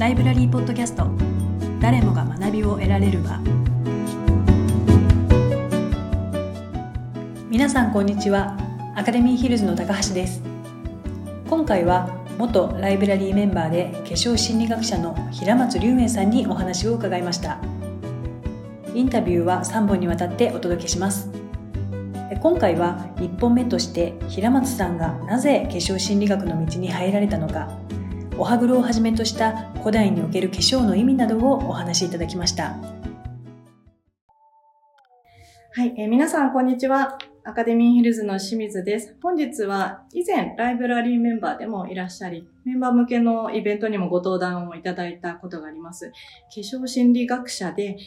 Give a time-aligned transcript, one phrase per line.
[0.00, 1.06] ライブラリーポッドキャスト。
[1.78, 3.38] 誰もが学びを得られる場。
[7.50, 8.56] 皆さんこんにちは。
[8.96, 10.40] アカデミーヒルズの高橋です。
[11.50, 12.08] 今回は
[12.38, 17.58] 元ライブラリーメンバーで化粧心理学者の平松龍明さんにお話を伺いました。
[18.94, 21.28] インタビューは3本にわたってお届けします。
[22.40, 27.68] 今回は1本目として平松さんがなぜ化粧心理学の道に入られたのか。
[28.40, 32.74] お歯黒をはじめとした古代における化粧の意味などをお話しいただきました。
[35.74, 37.18] はい、えー、皆さんこんにちは。
[37.44, 39.14] アカデミーヒルズの清水です。
[39.22, 46.10] 本日は以前ライブラリーメンバーでもいらっしゃりメンバー向けのイベントにもご登壇をいただいたことがあります。
[46.10, 46.14] 化
[46.62, 47.98] 粧心理学者で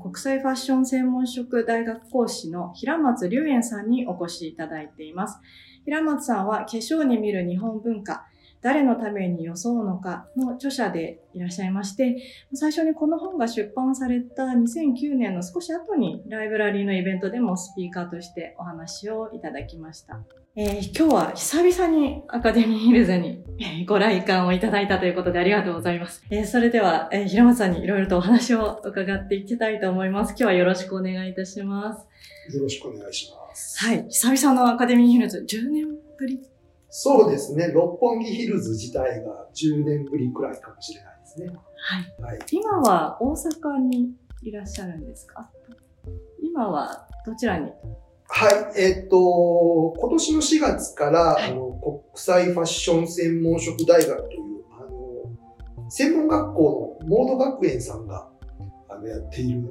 [0.00, 5.38] 国際ファッション専門職大学講師の平松隆園さんにお越しいただいています。
[5.84, 8.24] 平松さんは化粧に見る日本文化、
[8.64, 12.16] 誰のために装うのかの著者でいらっしゃいまして、
[12.54, 20.18] 最初にこの本が出版された2009年の少し後にライブラリーのイベントでもスピーカーとしてお話をいただきました。
[20.56, 23.44] えー、今日は久々にアカデミーヒルズに
[23.86, 26.24] ご来館をいただいたということでありがとうございます。
[26.30, 30.30] えー、それでは、えー、平松さんにいろいろとお話を伺っていきたいと思います。
[30.30, 32.56] 今日はよろしくお願いいたします。
[32.56, 33.84] よろしくお願いします。
[33.84, 34.06] はい。
[34.08, 36.40] 久々のアカデミーヒルズ、10年ぶり
[36.96, 37.72] そうですね。
[37.74, 41.48] 六本木ヒルズ自体が10年ぶりくらいかもしれないですね。
[41.48, 42.22] はい。
[42.22, 44.12] はい、今は大阪に
[44.44, 45.50] いらっしゃるんですか？
[46.40, 47.72] 今はどちらに？
[48.28, 54.40] はい、えっ、ー、と、今年の4月から、はい、あの国際ファッション専門職大学という、
[54.78, 54.84] あ
[55.80, 58.28] の、専門学校のモード学園さんが
[58.88, 59.68] あのやっている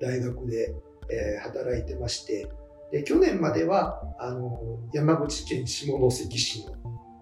[0.00, 0.74] 大学で、
[1.10, 2.48] えー、働いてまして、
[2.92, 4.60] で去年まではあの
[4.92, 6.74] 山口県下関市の、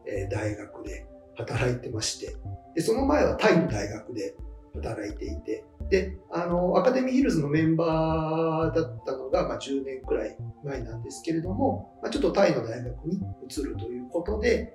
[0.06, 2.36] えー、大学で働いてまして
[2.74, 4.34] で、その前はタイの大学で
[4.74, 14.72] 働いていて、で、あの、アカデミーヒルズのメンバーだったのが、まあ、10年くらい前なんですけれども、まあ、ちょっとタイの大学に移るということで、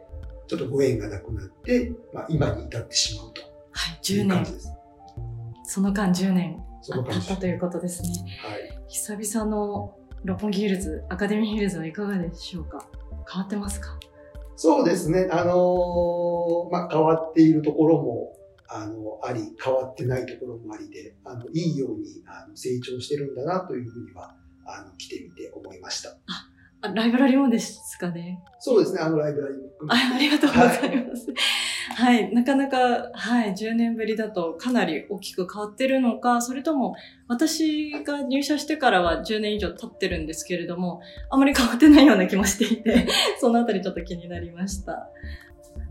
[0.48, 3.42] ちょっとご縁がなくなって、まあ、今に至ってしまうと
[3.72, 4.46] はい、10年。
[5.64, 8.10] その間10年経ったということですね。
[8.44, 8.84] はい。
[8.88, 12.84] 久々の六本木ヒルズ、アカデミーヒルズはいかがでしょうか？
[13.32, 14.00] 変わってますか？
[14.56, 15.30] そうですね。
[15.32, 18.36] あのー、まあ、変わっているところも
[18.68, 24.34] あの、あり、変わってないところもありで、あの、いいようにあの成長してるんだなというふうには、
[24.66, 26.10] あの、来てみて思いました。
[26.82, 28.40] あ、ライブラリもですかね？
[28.60, 30.16] そうですね、あのライブラリもあ。
[30.16, 31.28] ありがとうございます。
[31.28, 31.36] はい、
[31.94, 36.96] はい、なかなか、はい、10年ぶりだとかなり大きく変わってるのか、それとも、
[37.28, 43.08] 私が入社してからは10年以上経ってるんですけれども、あまり変わってないような気もしていて、
[43.40, 45.10] そのあたりちょっと気になりました。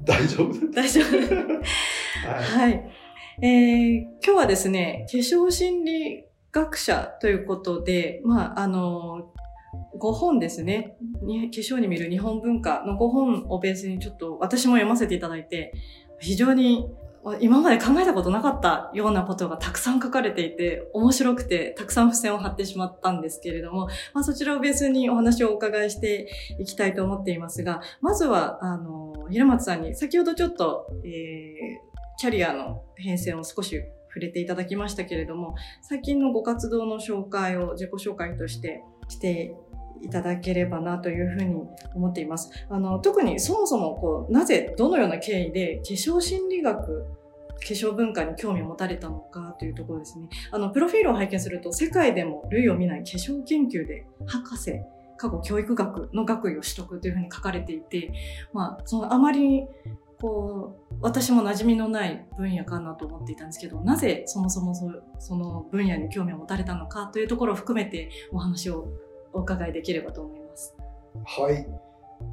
[0.04, 0.70] 大丈夫？
[0.72, 1.04] 大丈夫。
[2.26, 2.90] はい、はい。
[3.42, 9.32] えー、今日はですね、化粧心理学者ということで、まあ、あの、
[10.00, 10.96] 5本ですね。
[11.20, 15.72] 化粧に見る日本文化の5本をベースにちょっと私も読ませていただいて、
[16.20, 16.88] 非常に
[17.40, 26.28] 今まで考えたことなかったようなことがたくさん書かれていて、面白くて、たくさん付箋を貼ってしまったんですけれども、まあ、そちらをベースにお話をお伺いして
[26.58, 31.10] いきたいと思っていますが、まずは、あの、平松さんに、先ほどちょっと、えー、
[32.18, 39.54] キャリアの変遷を少し触れていただきましたけれども、最近のご活動の紹介を自己紹介としてして
[40.02, 41.54] いただければなというふうに
[41.94, 42.50] 思っています。
[42.68, 47.06] あの、特にそもそもこう、なぜ、どのような経緯で化粧心理学
[47.64, 50.28] 化粧文化に興味を持たれたのかというところですね。
[50.50, 54.80] あの、プロフィールを拝見すると、世界でも類を見ない化粧研究で博士、
[55.16, 58.12] 過去教育学の学位を取得というふうに書かれていて、
[58.52, 59.66] まあ、そのあまり、
[60.20, 68.88] こう、私も馴染みのない分野かなと思っていたんですけど、なぜそもそもそその分野に興味を持たれたのかというところを含めてお話を
[69.34, 70.74] お伺いできればと思います。
[71.26, 71.66] はい。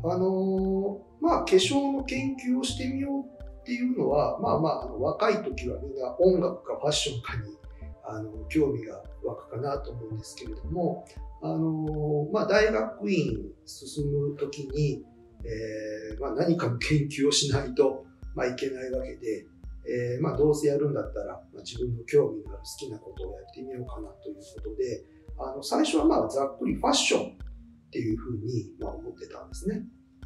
[0.04, 7.58] あのー、まあ、化粧の研究をしてみようっていうのは、まあまあ、あの若い時はみんな音楽かファッションかに
[8.06, 11.06] あの興味が湧くかなと思うんですけれども、
[11.42, 15.04] あのまあ、大学院進む時に、
[15.44, 18.06] えーまあ、何かの研究をしないと、
[18.36, 19.46] まあ、いけないわけで、
[19.88, 25.04] えーまあ、どうせやるんだったら、まあ、自分の興味のある好きなことをやってみようかなということで、
[25.40, 27.34] あの最初はまあざっくりファッションっ
[27.92, 29.84] ていうふうにまあ思ってたんですね。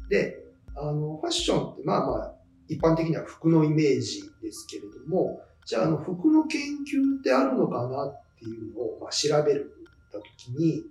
[0.08, 0.36] で、
[0.76, 2.34] あのファッションってまあまあ
[2.68, 9.76] 一般的には服のイメージですけれども、じゃああの服の研究ってあるのかなっていうのをまあ調べる
[10.12, 10.84] た時に、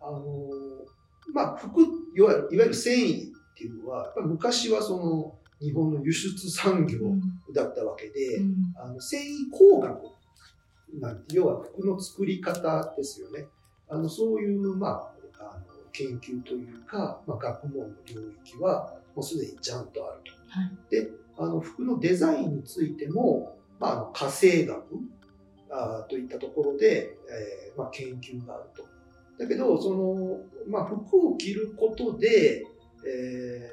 [0.00, 0.48] あの
[1.32, 1.80] まあ服、
[2.16, 6.98] いわゆる繊維っていうのは、昔はその日本の輸出産業
[7.54, 10.19] だったわけで、うんあの繊維工学
[10.98, 13.46] なんて要は服の作り方ですよね。
[13.88, 20.32] あのそういう、まあ、あの研究というか、まあ、学問の領域はもうすでにちゃんとあると。
[20.48, 24.84] はいであの服のデザインについても、まあ、あの化成学
[25.70, 28.84] あーといったところで、えーまあ、研究があると。
[29.38, 32.66] だけどその、まあ、服を着ることで、
[33.06, 33.70] え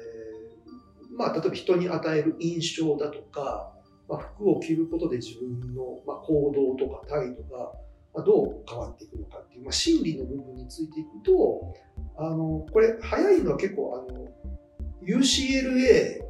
[1.12, 3.72] ーまあ、例えば人に与える印象だとか、
[4.08, 7.72] まあ、服を着ることで自分の、まあ、行動とか態度が、
[8.14, 11.74] まあ、どう変わっていくのかっていう、まあ、心理の部分についていくと
[12.16, 14.28] あのこれ早いのは結構あの
[15.02, 16.20] UCLA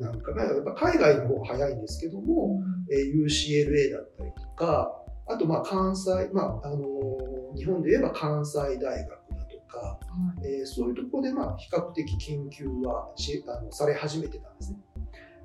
[0.00, 2.60] なんかがやっぱ海外の方が早いんですけども、
[2.90, 4.92] えー UCLA だったりとか
[5.26, 9.16] あとまあ関西、まああのー日本で言えば関西大学だ
[9.46, 9.98] とか、は
[10.40, 10.46] い。
[10.46, 14.78] えーそういうところでまあ比較的研究はしあのされ始めてたんですね。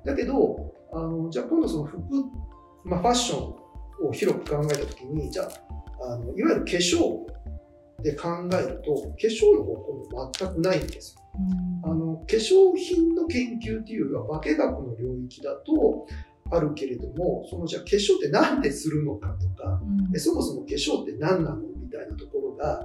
[0.04, 2.00] だけどあのじゃあ今度その服、
[2.84, 3.54] まあ、ファッショ
[4.04, 7.26] ンを広く考えた時にじゃああのいわゆる化粧
[8.02, 11.22] で考えると化粧の方向全くないんですよ。
[11.84, 16.06] あの化粧品の研究っていうよりは化学の領域だと
[16.50, 22.80] あるけれどもそのじゃあ化粧って何でするのかとかうんでそもそも化粧って何なのみたいなところが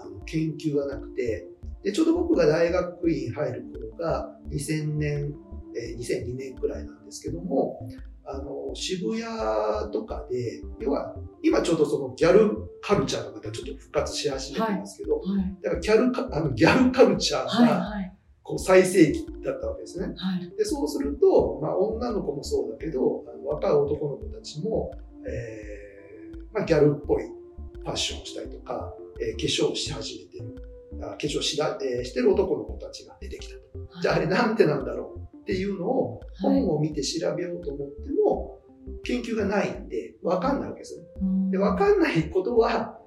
[0.00, 1.48] あの研究がなくて
[1.82, 5.34] でちょうど僕が大学院入る頃が2000年、
[5.76, 7.78] えー2002年くらいなんですけども
[8.24, 15.56] あの渋谷とかで要は今ちょうどそのギャルカルチャーがまたちょっと復活し始めてますけど、はい。
[15.62, 18.12] だからギャルカあのギャルカルチャーはいがはい。
[18.42, 20.06] こう最盛期だったわけですね。
[20.16, 20.56] はい。
[20.56, 24.90] でそうすると、まあ、女の子もそうだけどあの若い男の子たちも、
[25.28, 30.62] えーまあ、ギャルっぽいファッションをしたりとか、えー化粧をし始めてる。
[31.02, 33.60] あ化粧しだ、えーしてる男の子たちが出てきたと。
[34.02, 38.58] じゃああれなんてなんだろうっていうのを本を見て調べようと思っても、
[39.04, 41.02] 研究がないんで分かんないわけですよ。
[41.02, 41.06] ね。
[41.22, 41.50] うん。
[41.52, 42.98] で分かんないことは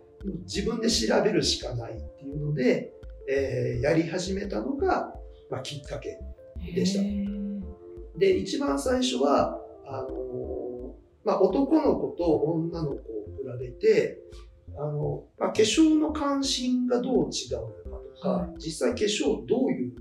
[0.44, 2.94] 自分で調べるしかないっていうので、
[3.30, 5.13] えーやり始めたのが、
[5.50, 6.18] まあ、きっかけ
[6.74, 7.03] でした。
[8.18, 10.69] で一番最初はあのー
[11.25, 13.03] まあ、男の子と女の子を比
[13.59, 14.18] べて
[14.77, 19.94] あの、まあ、化粧の関心がどう違うのかとか、は実際化粧をどういう、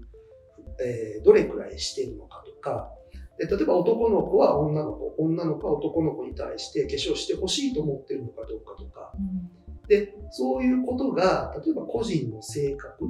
[0.84, 2.92] えーどれくらいしてるのかとか。
[3.38, 9.12] で例えば男の子は女の子女の子は男の子に対して化粧してほしいと思ってるのかどうかとか。
[9.16, 9.86] うん。
[9.86, 13.04] でそういうことが例えば個人の性格、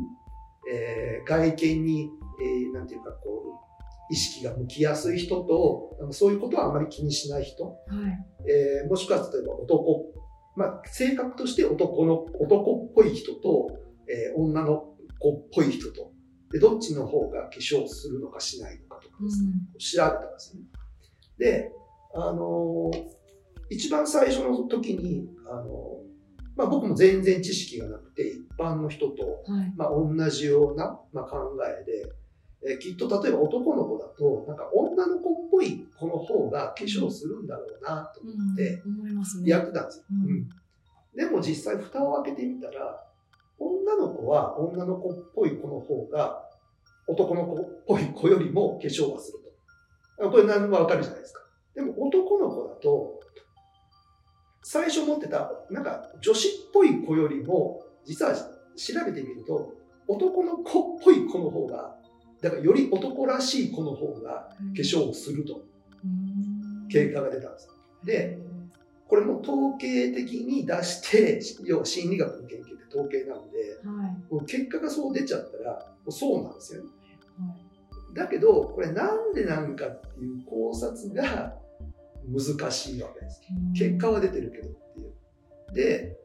[0.71, 2.11] えー外見に、
[2.43, 3.43] えーなんていうかこ
[4.11, 7.77] う意識が向きやすい人とそういうことはあまり気にしない人、はい。
[8.51, 10.13] えーもしくは例えば男、
[10.57, 13.69] まあ、性格として男の男っぽい人と、
[14.09, 16.13] えー女の子っぽい人と
[16.51, 20.63] でどっちの方が化粧するのかしないのかとかですね、調べたんですね。
[21.39, 21.73] で、
[22.15, 23.19] あのー
[23.71, 25.67] 一番最初の時に、あのー
[26.57, 29.73] まあ、僕も全然知識がなくて一般の人と、はい。
[29.77, 31.37] まあ、同じような、まあ、考
[31.81, 32.11] えで、
[32.67, 38.83] えーきっと例えば男の子だとなんか女の子っぽい子の方が化粧するんだろうなと思って
[39.51, 40.05] やってたんですよ。
[40.11, 40.31] うん。
[40.31, 40.49] うん。
[41.15, 43.05] でも実際蓋を開けてみたら
[43.59, 46.45] 女の子は女の子っぽい子の方が
[47.07, 49.39] 男の子っぽい子よりも化粧はする
[50.19, 50.27] と。
[50.27, 51.41] あこれ何もわかるじゃないですか。
[51.75, 53.21] でも男の子だと
[54.63, 58.45] 最初持ってたなんか女子っぽい子よりも実は調
[59.07, 59.73] べてみると
[60.07, 61.97] 男の子っぽい子の方が
[62.43, 65.63] だからより男らしい子の方が化粧をすると
[66.05, 67.69] うん結果が出たんです。
[68.05, 68.39] で
[69.09, 76.89] これも統計的に出して要は心理学の研究って統計なんではいもう結果がそう出ちゃったらもうそうなんですよね。
[77.39, 77.69] はい
[78.15, 81.55] だけどこれなんでなんかっていう考察が
[82.27, 83.41] 難しいわけです。
[83.77, 85.75] 結果は出てるけどっていう。
[85.75, 86.19] で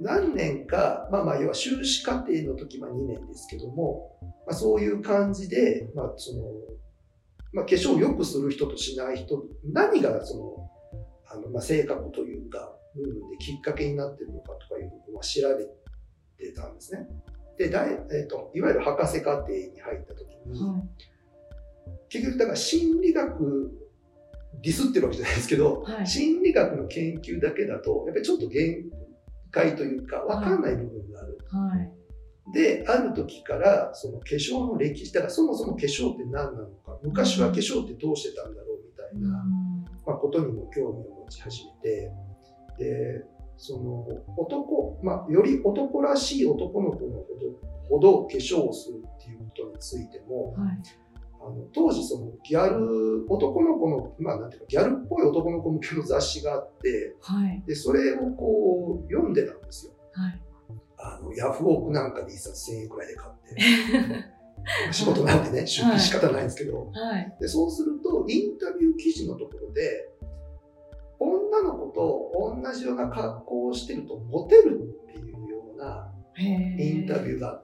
[0.00, 6.42] 何年か、まあまあ要は修士課程の時は2年ですけども、まあ、そういう感じで、まあその
[7.52, 10.61] まあ、化粧を良くする人としない人何がその
[11.32, 17.08] あの、まあ、性格というか部分できっかけになってるのかとかいうのを調べてたんですね。
[17.58, 20.82] で大、えー、といわゆる博士課程に入った時に、はい
[22.08, 23.72] 結局だから心理学
[24.62, 28.84] ディスってるわけじゃないですけど、はい心理学の研究だけだとやっぱりちょっと限
[29.50, 31.38] 界というか分かんない部分がある。
[31.48, 32.02] はい
[32.52, 39.42] である時からその化粧の歴史だからそもそも化粧って何なのか昔は化粧ってどうしてたんだろうみたいな、まあ、
[40.32, 42.12] ことにも興味を持ち始めて
[42.78, 43.24] で
[43.58, 47.12] その男、まあ、より男らしい男の子の
[47.90, 50.82] ほどほど化粧をするっていうことについてもはい
[51.40, 57.64] ああの当時そのギャル男の子の、まあ、なんていうかギャルっぽい男の子向けの雑誌があって、はい。
[57.66, 59.92] でそれをこう読んでたんですよ。
[60.12, 60.40] はい。
[60.98, 64.32] あのヤフオクなんかで一冊1000円くらいで買って。
[64.92, 67.36] 仕事なんでね、出費仕方ないんですけど、はい。
[67.40, 70.11] でそうするとインタビュー記事のところで
[71.22, 76.08] 女の子と同じような格好をしてるとモテるっていうような。
[76.34, 77.60] インタビューが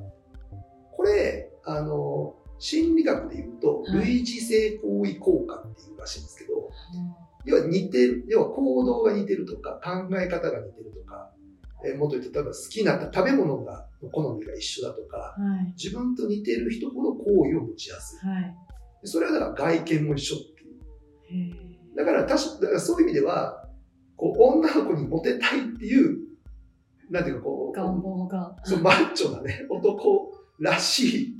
[0.93, 6.63] これあの心理学で言うとはい類似性行為効果っていうらしいんですけど、う
[7.45, 11.31] 要は似てる要は行動が似てるとか考え方が似てるとか、
[11.87, 15.75] えーもっと言うと例えば好きな食べ物がの好みが一緒だとかんはい。
[15.77, 18.57] 自分と似てる人ほど好意を持ちやすいはい。
[19.03, 20.41] でそれはだから外見も一緒っ
[21.29, 21.68] ていう。
[21.99, 23.65] だからだからそういう意味では
[24.17, 26.17] こう女の子にモテたいっていう
[27.11, 28.55] なんていうかこう願望が。
[28.63, 31.37] そうマッチョなね男らしい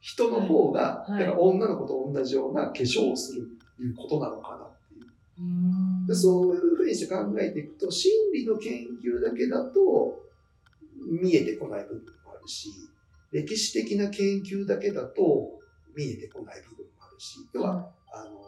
[0.00, 1.12] 人の方が、はい。
[1.12, 1.20] はい。
[1.20, 6.04] だから女の子と同じような化粧をするっていうことなのかなっていう。
[6.04, 8.72] うでそういうふうにして考えていくと心理の研
[9.02, 10.20] 究だけだと
[11.06, 12.70] 見えてこない部分もあるし
[13.32, 15.58] 歴史的な研究だけだと
[15.96, 17.38] 見えてこない部分もあるし。
[17.54, 18.45] 要はあの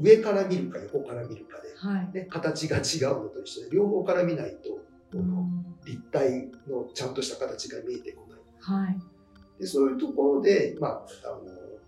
[0.00, 2.10] 上から見るか横から見るかで、はい。
[2.14, 4.70] ね、形が違うのと一緒で両方から見ないと
[5.12, 8.40] このうん立体のちゃんとした形が見えてこない。
[8.60, 8.98] はい。
[9.58, 11.40] でそういうところで、まあ、あの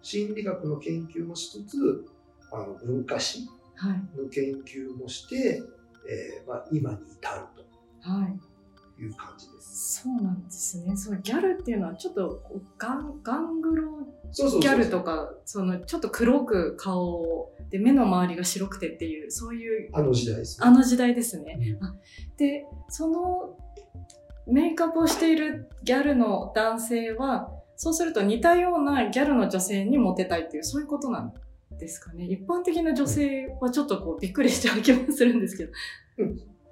[0.02, 2.06] 心理学の研究もしつつ
[2.50, 4.18] あの文化史はい。
[4.20, 5.62] の研究もして、
[6.08, 7.40] えーまあ、今に至る
[8.00, 8.40] はい。
[8.96, 10.02] という感じです。
[10.02, 10.96] そうなんですね。
[10.96, 12.42] そう、ギャルっていうのはちょっと
[12.78, 13.91] ガン、ガングロ
[14.32, 20.66] ギャルとか、そのちょっと黒く顔をで目の周りが白くてっていう、そういうあの時代ですね。
[20.66, 21.78] あの時代ですね。
[21.80, 21.94] うんあ
[22.36, 23.56] で、その
[24.46, 31.32] メイクアップをしているギャルの男性は、そうすると似たようなギャルの女性にモテたいっていう、そういうことなん
[31.78, 32.26] ですかね。
[32.26, 35.72] 一般的な女性はちょっとこうびっくりしちゃう気もするんですけど。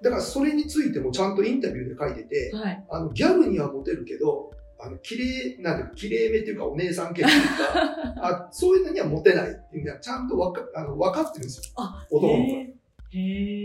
[0.02, 2.84] だからそれについてもちゃんとインタビューで書いてて、はい。
[2.90, 4.50] あのギャルにはモテるけど、
[4.82, 11.62] あの綺麗なん綺麗めっていうかお姉さん系っていうか、 あそういうのにはモテないっていうのはちゃんとわかあの分かってるんですよ。
[11.76, 12.70] あ、男の子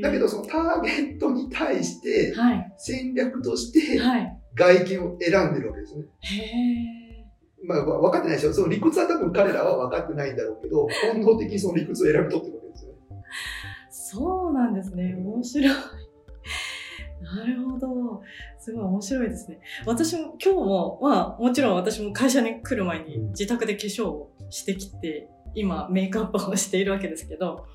[0.02, 2.74] だけどそのターゲットに対してはい。
[2.78, 4.38] 戦略としてはい。
[4.56, 6.06] 外見を選んでるわけですね。
[6.22, 7.06] へ
[7.64, 8.54] まあ、わ分かってないですよ。
[8.54, 12.98] その理屈は多分彼らは分かってないんだろうけど、本能的にその理屈を選び取ってるわけですよね。
[13.12, 15.16] ーそうなんですね。
[15.18, 15.76] 面白い。
[17.26, 18.22] なるほど。
[18.60, 19.60] すごい面白いですね。
[19.86, 27.66] 私も今日も、まあもちろん私も会社に来る前にうん自宅で化粧をしてきて、今メイクアップをしているわけですけど、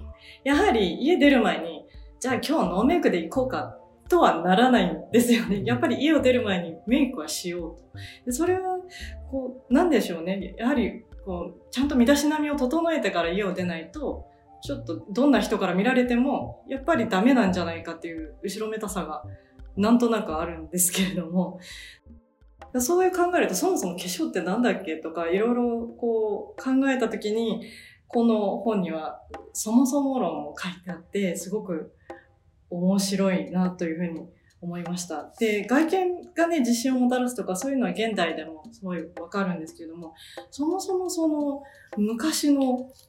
[0.45, 1.85] やはり家出る前に、
[2.21, 3.77] じゃあ今日ノーメイクで行こうか
[4.09, 5.63] とはならないんですよね。
[5.65, 7.83] やっぱり家を出る前にメイクはしようと。
[8.27, 8.79] でそれは、
[9.31, 10.55] こう、なんでしょうね。
[10.59, 14.27] やはり、こう、ちゃんと身だしなみを整えてから家を出ないと、
[14.63, 19.23] ちょっとどんな人から見られても、やっぱりダメなんじゃないかっていう後ろめたさが
[19.77, 21.59] なんとなくあるんですけれども、
[22.79, 27.63] そういう考えるとそもそも化粧ってなんだっけとかいろいろこう考えたときに、
[28.07, 29.21] この本には
[29.53, 31.93] そもそも論も書いてあって、すごく
[32.71, 34.29] 面白いなというふうに
[34.63, 35.33] 思いました。
[35.39, 40.15] で、外見がね、自信をもたらすとかそういうのは現代でもすごいわかるんですけれども、
[40.51, 41.63] そもそもその
[41.97, 42.63] 昔の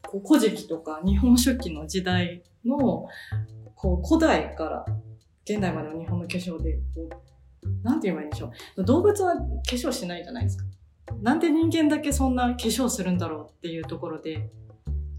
[0.08, 3.08] こう古事記とか日本書紀の時代の
[3.76, 4.86] こう古代から
[5.44, 7.10] 現代までの日本の化粧でこ
[7.64, 10.66] うなんて言えばいいんでしょう動物は化粧しないじゃないですか
[11.22, 14.50] なんで人間だけそんな化粧するんだろうっていうところで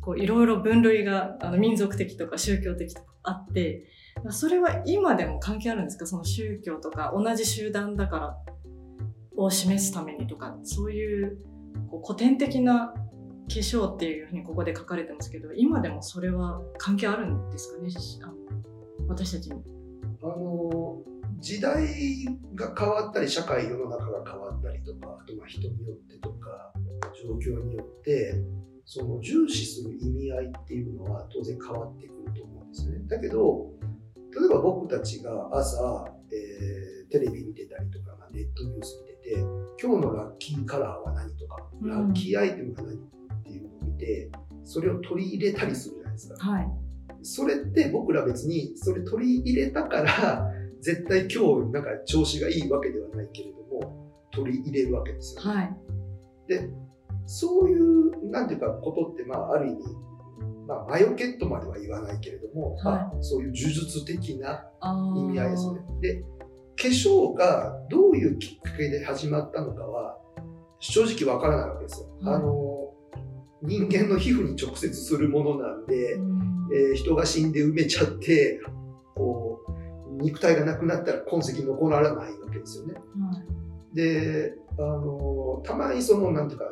[0.01, 3.85] こういろいろ分類があの民族的とか宗教的とかあって
[4.31, 6.07] それは今でも関係あるんですか？
[6.07, 8.37] その宗教とか同じ集団だから
[9.37, 11.39] を示すためにとかそういう
[11.91, 12.95] こう古典的な化
[13.49, 17.89] 粧っていうふうにここで書かれてますけど今でもそれは関係あるんですかね？
[19.09, 19.63] 私たちに。
[20.23, 21.03] あの
[21.41, 21.85] 時代
[22.55, 26.73] が変わったり社会世の中が変わったりとかあとまあ人によってとか
[27.21, 28.41] 状況によって
[28.85, 32.99] その重視する意味合いっていうのは当然変わってくると思うんですね。
[33.09, 33.73] だけど
[34.35, 39.41] 例えば僕たちが朝、えーテレビ見てたりとか、まあ、ネットニュース見てて
[39.81, 42.99] 今日のラッキーカラーは何とか、うんラッキーアイテムが何っ
[43.43, 44.31] ていうのを見て
[44.65, 46.37] それを取り入れたりするじゃないですか。
[46.39, 46.69] はい。
[47.23, 55.77] それって僕ら別にそれ取り入れたから 絶対今日なんか調子がいいわけではないけれども取り入れるわけですよ、ねはい。
[56.49, 56.71] で
[57.27, 59.83] そういうなんていうかことってまあある意味
[60.67, 65.81] まあ魔除けとまでは言わないけれども、はいまあ、そういう呪術的なあ意味合いですね。
[66.01, 66.23] で
[66.77, 70.19] 化粧がどういうきっかけで始まったのかは
[70.81, 72.09] 正直わからないわけですよ。
[72.21, 72.73] はいあの
[73.65, 76.19] 人間の皮膚に直接するものなんで、
[76.75, 78.61] えー、人が死んで埋めちゃって
[79.15, 82.95] こう肉体がなくなったら痕跡残らないわけですよね。
[83.95, 86.65] であのたまにそのなんていうか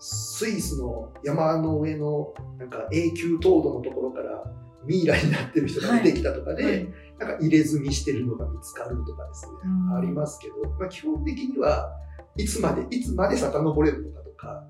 [0.00, 4.42] スイスの山の上のなんか永久凍土のところから
[4.86, 6.72] ミイラになってる人が出てきたとかで、はい。
[6.72, 6.88] はい、
[7.18, 11.94] なんか入れ墨してるのが見つかるとかですね、うん、ありますけど、まあ、基本的には
[12.36, 14.64] いつまでいつまで遡れるのかとか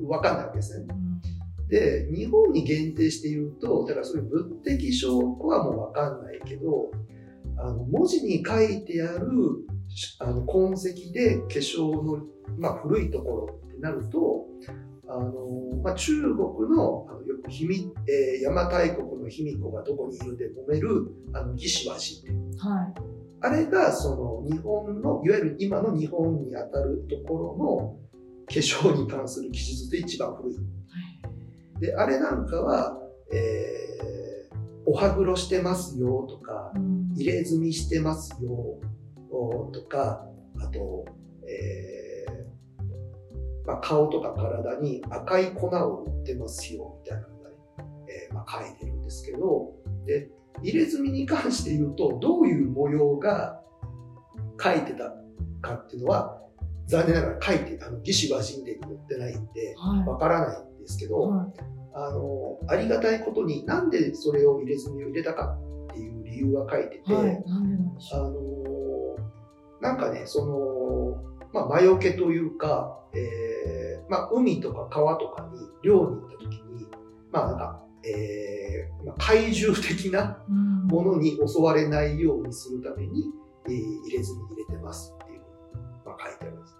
[0.00, 0.86] 分かんないわけですね。
[0.90, 6.90] うん、で日本に限定して言うとだからそういう物的証拠はもう分かんないけど
[7.56, 9.28] あの文字に書いてある
[10.18, 12.24] あの痕跡で化粧の、
[12.58, 14.46] まあ、古いところなると
[15.08, 16.36] あの、まあ、中国
[16.74, 22.26] のあのよく卑弥、えー、邪馬台国の卑弥呼がどこにいるで揉めるあの義士和人、
[22.58, 22.94] はい、
[23.40, 27.96] あれがその日本のいわゆる今の日本にあたるところの
[28.46, 30.54] 化粧に関する記述で一番古い。
[30.56, 30.60] は
[31.78, 32.98] い、であれなんかは、
[33.32, 38.80] えー、お歯黒してますよとか、うん、入れ墨してますよ
[39.72, 40.26] とか
[40.60, 41.04] あと、
[41.42, 42.03] えー
[43.66, 47.56] まあ、顔とか体に赤い粉を塗ってますよみたいなのがね、
[48.08, 49.72] えーまあ、書いてるんですけど
[50.06, 50.28] で
[50.62, 53.60] 入れ墨に関して言うとどういう模様が
[54.62, 55.14] 書いてた
[55.62, 56.40] かっていうのは
[56.86, 59.74] 残念ながら書いてあの義士和人伝に載ってないんで
[60.06, 61.60] わからないんですけど、はい、
[61.94, 65.56] あのありがたいことになんでそれを入れ墨を入れたか
[65.90, 67.44] っていう理由が書いてて、はい、
[68.12, 68.54] あの
[69.84, 76.86] なんかね、その、まあ、魔除けというか、えー、まあ、海とか川とかに漁に行った時に、
[77.30, 83.26] まあ、なんか、えー、まあ、怪獣的なものに襲われないようにするために、
[83.66, 85.42] えー、入れずに入れてますっていう、
[86.04, 86.74] まあ、書いてあるんです。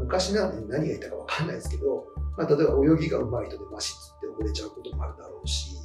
[0.00, 2.04] 昔なんで何が言ったかわかんないですけど、
[2.36, 5.76] まあ、例えば泳ぎが上手い人でマシツって溺れちゃうこともあるだろうし、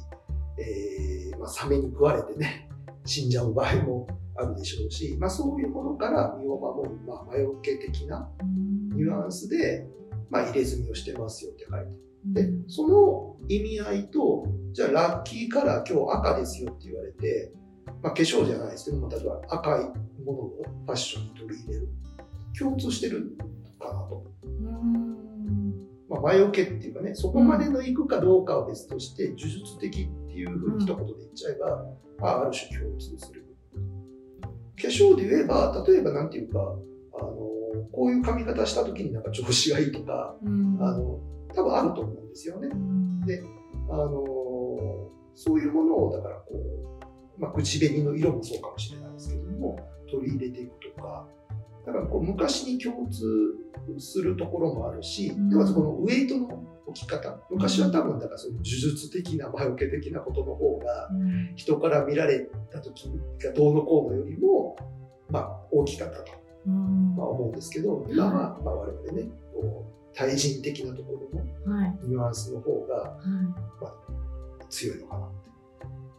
[0.58, 2.67] えー、まあ、サメに食われてね、
[3.08, 8.30] 死んじゃう場合もあるでしょうし、まあ、そういうものから身を守る、まあ、魔除け的な
[8.94, 9.86] ニュアンスで、
[10.30, 17.52] まあ、入れ墨をしてますよって書いてでその意味合いとじゃあラッキーカラー今日赤ですよって言われて、
[18.02, 19.84] まあ、化粧じゃないですけども例えば赤い
[20.24, 21.88] ものをファッションに取り入れる。
[22.58, 23.36] 共通してる
[23.78, 24.24] かなと。
[26.08, 30.08] まあ、魔除けっていうかねそこまでのいくかどうかは別として、呪術的
[30.38, 31.84] いうふうに一言で言っちゃえば、
[32.20, 33.44] あある種共通する。
[34.80, 36.60] 化粧で言えば、例えばなんていうか、
[37.20, 37.32] あの、
[37.92, 41.20] こういう髪型した時になんか調子がいいとか、うん、あの、
[41.54, 42.68] 多分あると思うんですよね。
[42.68, 43.42] うん、で、
[43.90, 44.24] あの、
[45.34, 49.78] そういうものを、だからこう、まあ、口紅の色もそうかもしれないですけども、
[50.10, 51.26] 取り入れていくとか、
[51.88, 53.24] だからこう昔に共通
[53.98, 61.08] するところもあるし、うん、でまずこのウエイトの置き方昔は多分だからそういう呪術的な魔除け的なことの方が
[61.56, 63.10] 人から見られた時
[63.42, 64.76] がどうのこうのよりも
[65.30, 66.32] まあ大きかったと、
[66.66, 73.16] まあ、思うんですけど今はまあ我々ねこう対人的なところのニュアンスの方が
[73.80, 73.94] まあ
[74.68, 75.28] 強いのかな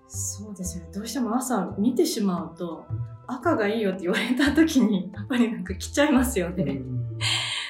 [0.08, 0.90] そうですよね。
[0.92, 2.84] どうしても朝見てしまうと
[3.32, 6.82] 赤がいいよって言われた時にやっぱりなんか来ちゃいますよね。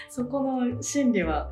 [0.10, 1.52] そこの心理は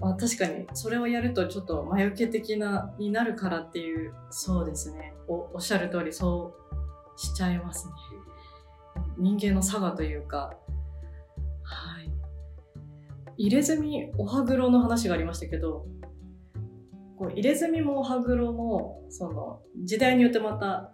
[0.00, 5.14] あ確かにそれをやるとちょっと魔除け的なになるからっていうそうですね。
[5.28, 6.54] おおっしゃる通りそ
[7.16, 7.92] うしちゃいますね。
[9.18, 10.54] 人間の差がというか。
[11.62, 12.12] はい。
[13.36, 15.86] 入れ墨お歯黒の話がありましたけど
[17.18, 20.92] こう入れ墨もお歯黒もその時代によってまた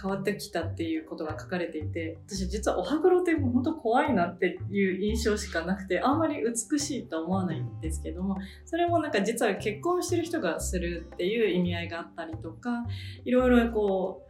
[0.00, 12.84] 変わってきたっていうことが書かれていて私実はお歯黒って本当怖いなっていう印象しかなくてあんまり美しいと思わないんですけどもそれもなんか実は結婚してる人がするっていう意味合いがあったりとか
[13.24, 14.26] いろいろこう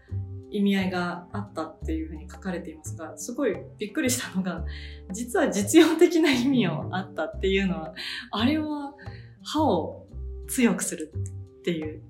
[0.51, 4.65] 意味合いがあったっていうふうに書かれていますがすごいびっくりしたのが
[5.13, 7.95] 実は実用的な意味をあったっていうのは
[8.31, 8.95] あれは
[9.43, 10.07] 歯を
[10.49, 11.13] 強くする
[11.61, 12.03] っていう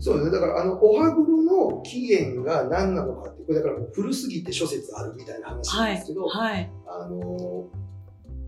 [0.00, 0.32] そうですね。
[0.32, 7.66] だから、あの、お歯黒の起源が何なのかって、これだから古すぎて諸説あるみたいな話なんですけど、はいはい、あの、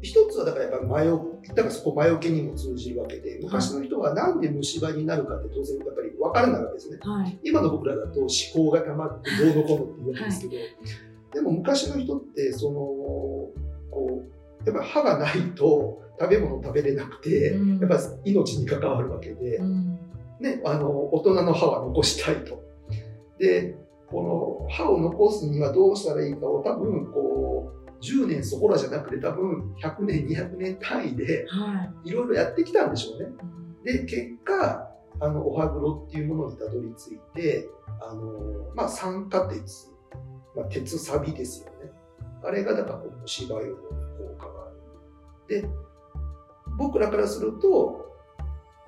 [0.03, 6.99] 一つはだからやっぱ魔除だからそこ魔除けにも通じるわけで、昔の人はなんで虫歯になるかって当然やっぱり分からないわけですね。
[7.03, 10.53] はい、今の僕らだと思考がたまってどうのこうのって言うわけですけど、
[11.35, 12.81] でも昔の人って、その、
[13.91, 14.23] こ
[14.65, 20.00] う、やっぱ歯がないと食べ物食べれなくて、うん、やっぱ命に関わるわけで、うん
[20.41, 22.63] ね、あの、大人の歯は残したいと。
[23.39, 23.77] で、
[24.09, 31.47] この歯を残すにはどうしたらいいかを多分、こう、10年そこらじゃなくて多分100年200年単位で
[32.05, 33.29] いろいろやってきたんでしょうね。
[33.85, 37.69] で、結果、あの、おはぐろっていうものにたどり着いて、
[38.01, 39.91] あの、まあ、酸化鉄、
[40.57, 41.93] まあ、鉄サビですよね。
[42.43, 45.63] あれが、だから、虫歯予防に効果がある。
[45.63, 45.69] で、
[46.79, 48.10] 僕らからすると、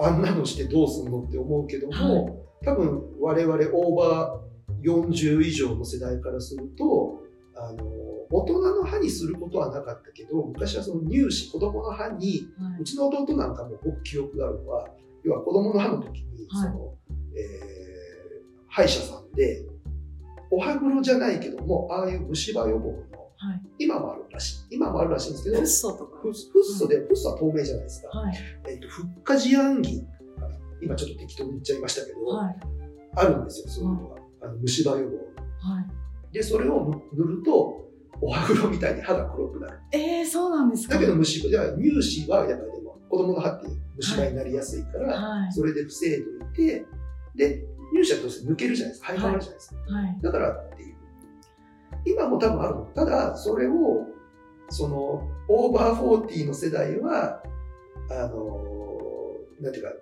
[0.03, 2.35] あんなのしてどうすんのって思うけども、はい、
[2.65, 7.23] 多分我々オーバー40以上の世代からすると、
[7.55, 7.85] あの、
[8.31, 14.88] 大人の歯にすることはなかったけど、昔はその乳歯、子供の歯に、はい、うちの弟なんかも僕記憶があるのは、
[15.23, 16.97] 要は子供の歯の時に、その、はい、
[17.37, 19.65] えー、歯医者さんで、
[20.51, 24.76] お歯黒じゃないけども、ああいう虫歯予防の、はい、今もあるらしい。
[24.76, 26.20] 今もあるらしいんですけど、フッ素とか。
[26.22, 28.09] フッ素で、フッ素は透明じゃないですか。
[28.09, 28.35] はい、
[28.68, 30.07] えっ、と、フッ化ジアンギン
[30.81, 32.57] 今ちょっと適当に言っちゃいましたけど、はい、
[33.16, 34.16] あるんですよ、そういうのが。
[34.42, 35.16] あの虫歯予防。
[35.61, 35.81] は
[36.31, 37.88] い、で、それを塗ると、
[38.20, 39.78] お歯黒みたいに歯が黒くなる。
[39.92, 40.94] ええー、そうなんですか？
[40.94, 41.90] だけど虫歯、じゃあ乳
[42.26, 46.22] 歯はやっぱりでも子供の歯って虫歯になりやすいから、はい、それで防いでい
[46.55, 46.87] て、
[47.35, 49.12] で、乳歯として抜けるじゃないですか。
[49.12, 49.76] 肺があるじゃないですか。
[49.76, 50.91] はい、だからっていう。
[52.05, 52.83] 今も多分あるの。
[52.95, 54.07] ただ、それを、
[54.69, 57.43] その、オーバーフォーティーの世代は、
[58.11, 58.67] あの、
[59.61, 59.93] なんていうか、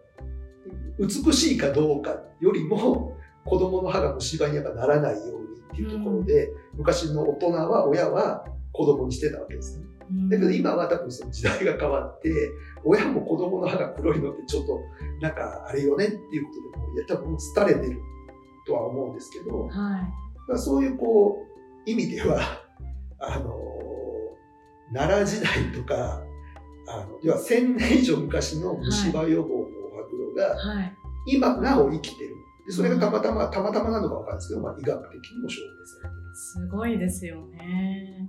[0.99, 9.87] 美しいかどうかよりも、子供の歯が虫歯にやっぱならないようにっていうところで、うん、昔の大人は、親は子供にしてたわけですね。
[10.29, 12.33] だけど今は多分その時代が変わって、
[12.85, 14.81] 親も子供の歯が黒いのってちょっと
[15.21, 18.01] なんかあれよねっていうことでも、いや多分廃れてる
[18.67, 20.01] とは思うんですけど、は
[20.53, 21.50] い、そういうこう
[21.87, 22.41] 意味では、
[23.19, 23.55] あの、
[24.93, 26.23] 奈良時代とか、
[26.89, 29.67] あの要は1000年以上昔の虫歯予防のお
[29.97, 30.57] 歯黒が、
[31.27, 32.35] 今なお生きてる。
[32.67, 36.35] でそれがたまたま、たまたまなのかわかんないですけど、まあ、医学的にも証明されてる。
[36.35, 38.27] すごいですよね。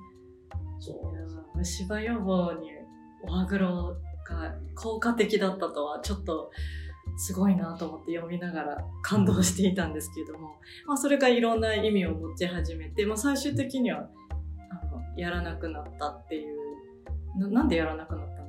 [0.79, 2.71] そう虫歯予防に
[3.23, 3.95] お歯黒
[4.27, 6.51] が効果的だったとはちょっと
[7.17, 10.55] すごいなと思って読みながら感動していたんですけども、
[10.87, 14.09] まあ、それがいろんな意味を持ち始めて、まあ、最終的には
[14.69, 16.61] あのやらなくなったっていう。
[17.37, 18.41] ななんでやらなくなった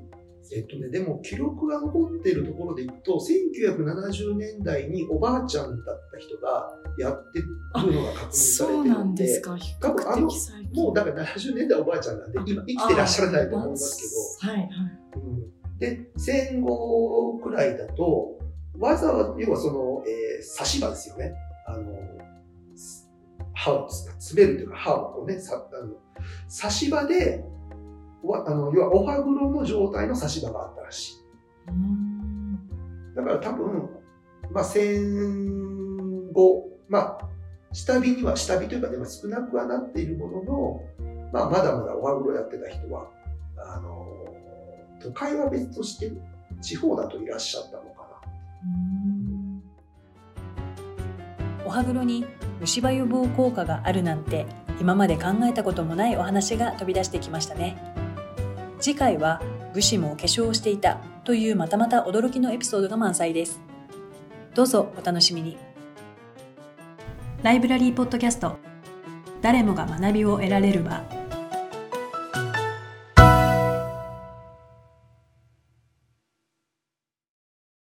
[0.54, 9.42] えっとね、でも記録が残っているところでいくと、1970年代におばあちゃんだった人がやってるのが確認されてるんで、
[9.80, 10.28] 多分あの、
[10.74, 14.68] もうだから70年代おばあちゃんなんで、今生きてらっしゃらないと思いますけど、はいはい。
[15.16, 15.18] う
[15.76, 18.38] ん、で、戦後くらいだと、
[18.78, 21.34] わざわざ、要はその、えー、刺し歯ですよね。
[21.66, 21.92] あの、
[23.54, 25.94] 歯を詰めるというか、歯をこうね、さあの
[26.48, 27.44] 刺し歯で
[28.46, 31.22] あの要はお歯黒の状態の差し歯があったらしい。
[33.16, 33.90] だから多分、
[34.50, 37.28] まあ、戦後、まあ、
[37.72, 40.80] 下火には下火というか、ね、少なくはなっているものの、
[41.32, 43.08] まあ、まだまだお歯黒やってた人は、
[43.56, 44.06] あの、
[45.00, 46.12] 都会は別として
[46.60, 47.91] 地方だといらっしゃったの
[51.72, 52.24] 歯黒に
[52.60, 54.46] 虫歯予防効果があるなんて
[54.80, 57.76] 今まで考えたこともないお話が飛び出してきましたね。
[58.80, 59.40] 次回は
[59.74, 63.60] 武士も化粧をしていたというまたまた驚きのエピソードが満載です。
[64.54, 65.56] どうぞお楽しみに。
[67.42, 68.56] ライブラリーポッドキャスト
[69.40, 71.02] 誰もが学びを得られる場